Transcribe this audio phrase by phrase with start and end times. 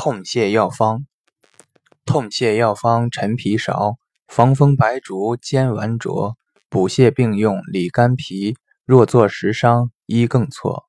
[0.00, 1.06] 痛泻药方：
[2.06, 3.96] 痛泻药方：陈皮芍、
[4.28, 6.36] 防风白术、煎丸灼，
[6.68, 8.56] 补泻并用理肝脾。
[8.86, 10.87] 若作食伤，医更错。